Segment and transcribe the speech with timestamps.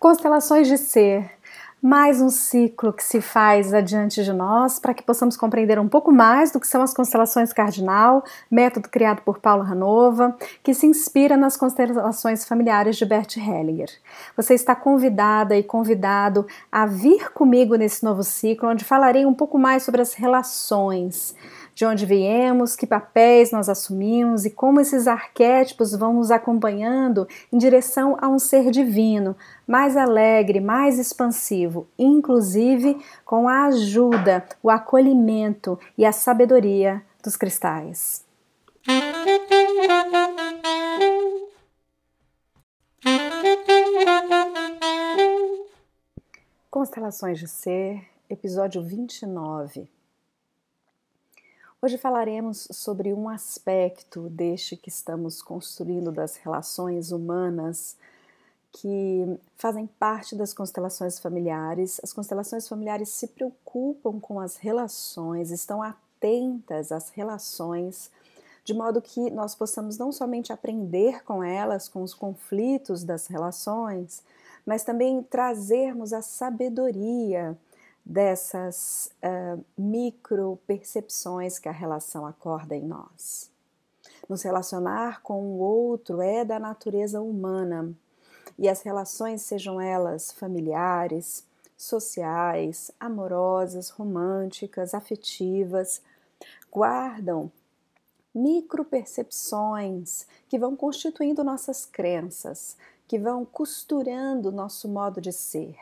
[0.00, 1.30] Constelações de ser.
[1.82, 6.10] Mais um ciclo que se faz adiante de nós para que possamos compreender um pouco
[6.10, 11.36] mais do que são as constelações cardinal, método criado por Paulo Ranova, que se inspira
[11.36, 13.90] nas constelações familiares de Bert Hellinger.
[14.38, 19.58] Você está convidada e convidado a vir comigo nesse novo ciclo, onde falarei um pouco
[19.58, 21.34] mais sobre as relações
[21.80, 27.56] de onde viemos, que papéis nós assumimos e como esses arquétipos vão nos acompanhando em
[27.56, 29.34] direção a um ser divino,
[29.66, 38.26] mais alegre, mais expansivo, inclusive com a ajuda, o acolhimento e a sabedoria dos cristais.
[46.70, 49.99] Constelações de Ser, episódio 29.
[51.82, 57.96] Hoje falaremos sobre um aspecto deste que estamos construindo das relações humanas
[58.70, 59.24] que
[59.56, 61.98] fazem parte das constelações familiares.
[62.04, 68.10] As constelações familiares se preocupam com as relações, estão atentas às relações,
[68.62, 74.22] de modo que nós possamos não somente aprender com elas, com os conflitos das relações,
[74.66, 77.56] mas também trazermos a sabedoria
[78.04, 83.50] dessas uh, micro percepções que a relação acorda em nós.
[84.28, 87.94] Nos relacionar com o outro é da natureza humana
[88.58, 96.02] e as relações, sejam elas familiares, sociais, amorosas, românticas, afetivas,
[96.70, 97.50] guardam
[98.34, 102.76] micro percepções que vão constituindo nossas crenças,
[103.08, 105.74] que vão costurando nosso modo de ser.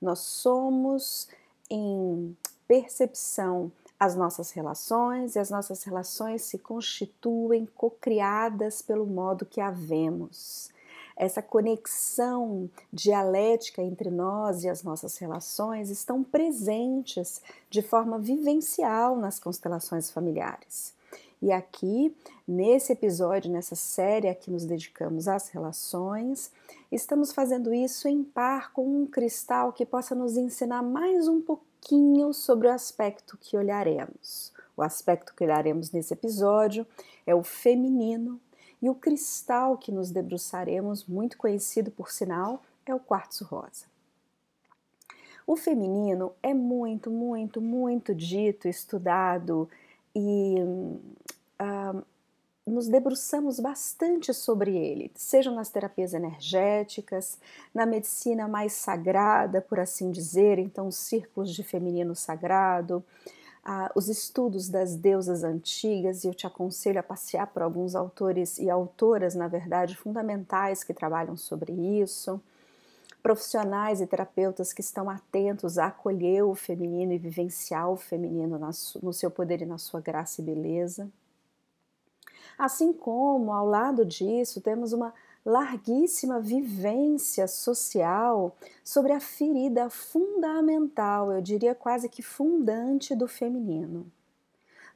[0.00, 1.28] Nós somos
[1.70, 9.60] em percepção as nossas relações e as nossas relações se constituem cocriadas pelo modo que
[9.60, 10.70] a vemos.
[11.16, 19.38] Essa conexão dialética entre nós e as nossas relações estão presentes de forma vivencial nas
[19.38, 20.92] constelações familiares.
[21.44, 22.16] E aqui,
[22.48, 26.50] nesse episódio, nessa série a que nos dedicamos às relações,
[26.90, 32.32] estamos fazendo isso em par com um cristal que possa nos ensinar mais um pouquinho
[32.32, 34.54] sobre o aspecto que olharemos.
[34.74, 36.86] O aspecto que olharemos nesse episódio
[37.26, 38.40] é o feminino
[38.80, 43.84] e o cristal que nos debruçaremos, muito conhecido por sinal, é o quartzo rosa.
[45.46, 49.68] O feminino é muito, muito, muito dito, estudado
[50.16, 50.54] e
[51.64, 52.04] uh,
[52.66, 57.38] nos debruçamos bastante sobre ele, sejam nas terapias energéticas,
[57.74, 63.04] na medicina mais sagrada, por assim dizer, então os círculos de feminino sagrado,
[63.66, 68.58] uh, os estudos das deusas antigas, e eu te aconselho a passear por alguns autores
[68.58, 72.40] e autoras, na verdade, fundamentais que trabalham sobre isso
[73.24, 78.60] profissionais e terapeutas que estão atentos a acolher o feminino e vivenciar o feminino
[79.02, 81.10] no seu poder e na sua graça e beleza.
[82.58, 85.12] Assim como, ao lado disso, temos uma
[85.44, 94.10] larguíssima vivência social sobre a ferida fundamental, eu diria quase que fundante do feminino.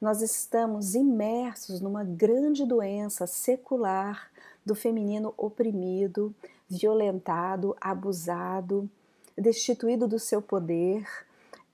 [0.00, 4.30] Nós estamos imersos numa grande doença secular
[4.64, 6.34] do feminino oprimido,
[6.68, 8.88] violentado, abusado,
[9.36, 11.04] destituído do seu poder,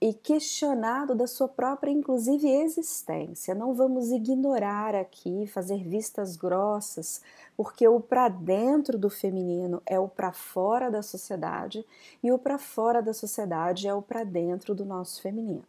[0.04, 3.54] e questionado da sua própria, inclusive, existência.
[3.54, 7.22] Não vamos ignorar aqui, fazer vistas grossas,
[7.56, 11.86] porque o para dentro do feminino é o para fora da sociedade
[12.22, 15.64] e o para fora da sociedade é o para dentro do nosso feminino.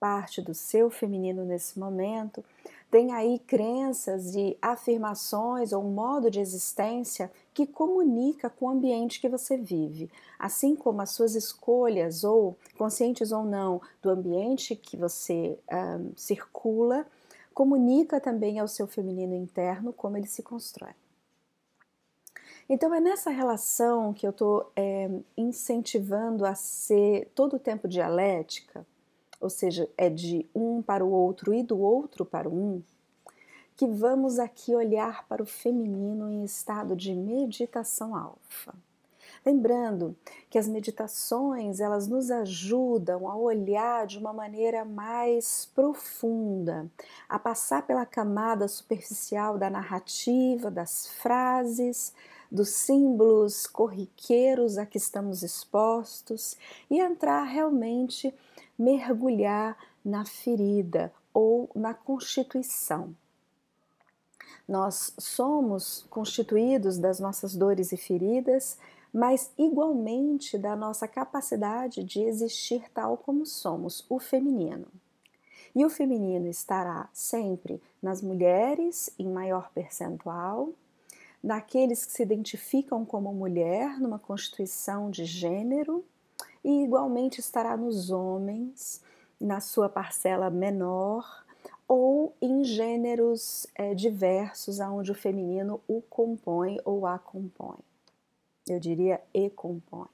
[0.00, 2.42] Parte do seu feminino nesse momento
[2.90, 9.20] tem aí crenças e afirmações ou um modo de existência que comunica com o ambiente
[9.20, 14.96] que você vive, assim como as suas escolhas, ou conscientes ou não, do ambiente que
[14.96, 17.06] você um, circula,
[17.54, 20.94] comunica também ao seu feminino interno como ele se constrói.
[22.68, 28.86] Então é nessa relação que eu estou é, incentivando a ser todo o tempo dialética,
[29.40, 32.82] ou seja, é de um para o outro e do outro para um,
[33.76, 38.74] que vamos aqui olhar para o feminino em estado de meditação alfa.
[39.44, 40.14] Lembrando
[40.50, 46.90] que as meditações, elas nos ajudam a olhar de uma maneira mais profunda,
[47.26, 52.12] a passar pela camada superficial da narrativa, das frases,
[52.50, 56.56] dos símbolos corriqueiros a que estamos expostos
[56.90, 58.34] e entrar realmente
[58.78, 63.14] mergulhar na ferida ou na constituição.
[64.66, 68.78] Nós somos constituídos das nossas dores e feridas,
[69.12, 74.86] mas igualmente da nossa capacidade de existir tal como somos, o feminino.
[75.74, 80.70] E o feminino estará sempre nas mulheres em maior percentual,
[81.42, 86.04] naqueles que se identificam como mulher numa constituição de gênero,
[86.62, 89.02] e igualmente estará nos homens,
[89.40, 91.44] na sua parcela menor,
[91.88, 97.78] ou em gêneros é, diversos, onde o feminino o compõe ou a compõe.
[98.68, 100.06] Eu diria e compõe.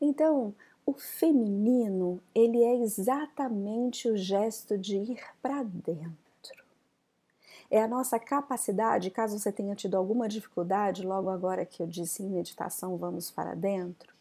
[0.00, 6.19] Então, o feminino, ele é exatamente o gesto de ir para dentro.
[7.70, 12.22] É a nossa capacidade, caso você tenha tido alguma dificuldade, logo agora que eu disse
[12.22, 14.12] em meditação, vamos para dentro,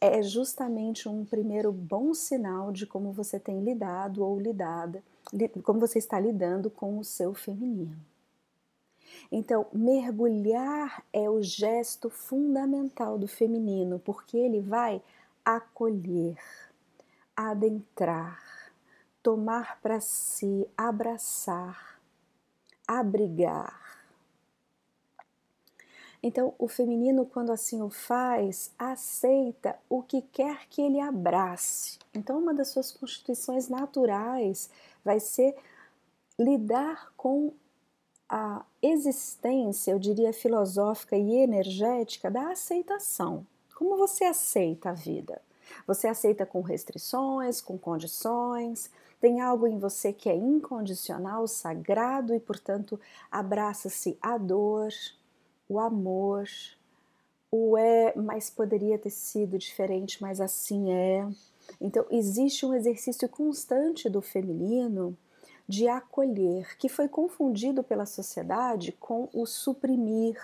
[0.00, 5.02] é justamente um primeiro bom sinal de como você tem lidado ou lidada,
[5.62, 7.96] como você está lidando com o seu feminino.
[9.30, 15.02] Então, mergulhar é o gesto fundamental do feminino, porque ele vai
[15.44, 16.38] acolher,
[17.36, 18.42] adentrar,
[19.22, 21.97] tomar para si, abraçar,
[22.88, 23.78] abrigar.
[26.20, 31.98] Então, o feminino, quando assim o faz, aceita o que quer que ele abrace.
[32.12, 34.68] Então, uma das suas constituições naturais
[35.04, 35.54] vai ser
[36.36, 37.52] lidar com
[38.28, 43.46] a existência, eu diria filosófica e energética da aceitação.
[43.74, 45.40] Como você aceita a vida?
[45.86, 48.90] Você aceita com restrições, com condições?
[49.20, 53.00] Tem algo em você que é incondicional, sagrado e, portanto,
[53.30, 54.90] abraça-se a dor,
[55.68, 56.46] o amor,
[57.50, 61.28] o é, mas poderia ter sido diferente, mas assim é.
[61.80, 65.16] Então, existe um exercício constante do feminino
[65.68, 70.40] de acolher, que foi confundido pela sociedade com o suprimir,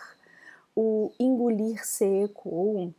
[0.77, 2.95] o engolir seco ou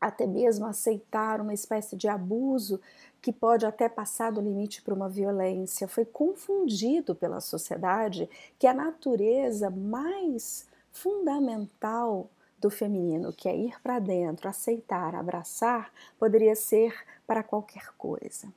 [0.00, 2.80] até mesmo aceitar uma espécie de abuso
[3.22, 5.86] que pode até passar do limite para uma violência.
[5.86, 8.28] Foi confundido pela sociedade
[8.58, 12.28] que a natureza mais fundamental
[12.58, 18.52] do feminino, que é ir para dentro, aceitar, abraçar, poderia ser para qualquer coisa.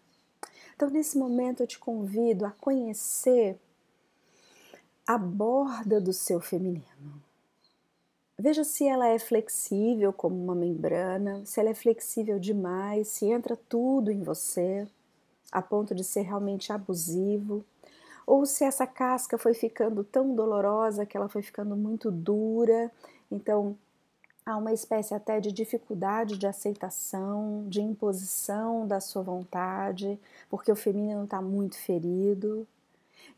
[0.75, 3.57] Então, nesse momento, eu te convido a conhecer
[5.07, 7.25] a borda do seu feminino.
[8.37, 13.55] Veja se ela é flexível como uma membrana, se ela é flexível demais, se entra
[13.55, 14.85] tudo em você,
[15.51, 17.63] a ponto de ser realmente abusivo,
[18.27, 22.91] ou se essa casca foi ficando tão dolorosa que ela foi ficando muito dura,
[23.31, 23.77] então
[24.45, 30.75] há uma espécie até de dificuldade de aceitação, de imposição da sua vontade, porque o
[30.75, 32.67] feminino está muito ferido.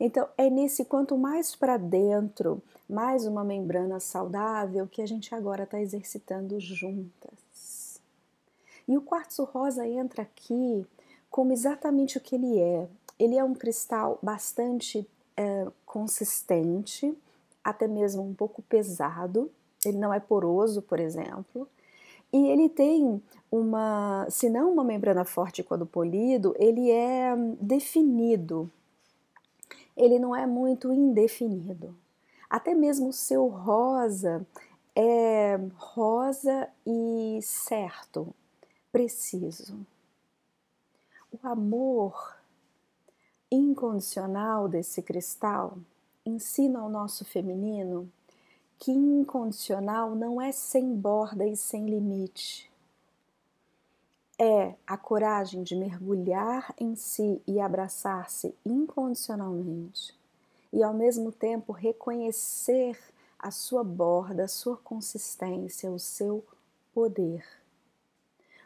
[0.00, 5.64] Então, é nesse quanto mais para dentro, mais uma membrana saudável que a gente agora
[5.64, 8.00] está exercitando juntas.
[8.86, 10.86] E o quartzo rosa entra aqui
[11.30, 12.88] como exatamente o que ele é.
[13.18, 15.06] Ele é um cristal bastante
[15.36, 17.16] é, consistente,
[17.62, 19.50] até mesmo um pouco pesado.
[19.84, 21.68] Ele não é poroso, por exemplo.
[22.32, 28.70] E ele tem uma, se não uma membrana forte quando polido, ele é definido
[29.98, 31.94] ele não é muito indefinido.
[32.48, 34.46] Até mesmo o seu rosa
[34.96, 38.34] é rosa e certo,
[38.90, 39.78] preciso.
[41.30, 42.36] O amor
[43.50, 45.76] incondicional desse cristal
[46.24, 48.10] ensina ao nosso feminino
[48.78, 52.70] que incondicional não é sem borda e sem limite
[54.38, 60.16] é a coragem de mergulhar em si e abraçar-se incondicionalmente,
[60.72, 62.96] e ao mesmo tempo reconhecer
[63.38, 66.44] a sua borda, a sua consistência, o seu
[66.94, 67.44] poder.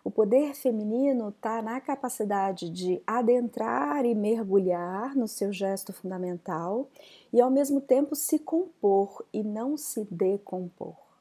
[0.04, 6.88] O poder feminino está na capacidade de adentrar e mergulhar no seu gesto fundamental
[7.32, 11.11] e ao mesmo tempo se compor e não se decompor.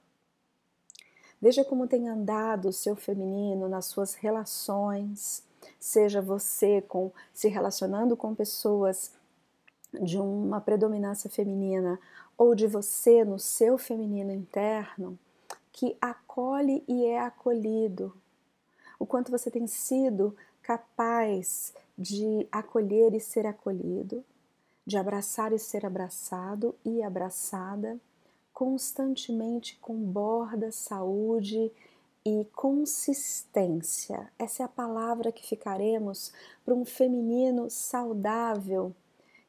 [1.41, 5.43] Veja como tem andado o seu feminino nas suas relações,
[5.79, 9.11] seja você com se relacionando com pessoas
[9.91, 11.99] de uma predominância feminina
[12.37, 15.17] ou de você no seu feminino interno,
[15.71, 18.15] que acolhe e é acolhido.
[18.99, 24.23] O quanto você tem sido capaz de acolher e ser acolhido,
[24.85, 27.99] de abraçar e ser abraçado e abraçada
[28.61, 31.71] constantemente com borda, saúde
[32.23, 34.31] e consistência.
[34.37, 36.31] Essa é a palavra que ficaremos
[36.63, 38.93] para um feminino saudável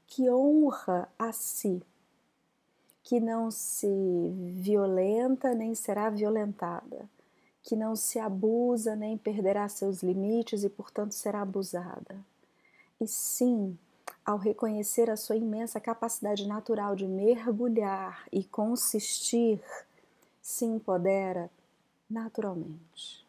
[0.07, 1.83] que honra a si,
[3.03, 3.87] que não se
[4.55, 7.07] violenta nem será violentada,
[7.63, 12.17] que não se abusa nem perderá seus limites e, portanto, será abusada.
[12.99, 13.77] E sim,
[14.25, 19.61] ao reconhecer a sua imensa capacidade natural de mergulhar e consistir,
[20.41, 21.51] se empodera
[22.09, 23.27] naturalmente.